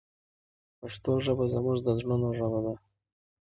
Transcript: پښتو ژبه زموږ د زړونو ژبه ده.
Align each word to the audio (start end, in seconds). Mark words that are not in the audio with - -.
پښتو 0.79 1.11
ژبه 1.25 1.45
زموږ 1.53 1.77
د 1.85 1.87
زړونو 1.99 2.27
ژبه 2.37 2.59
ده. 2.65 2.73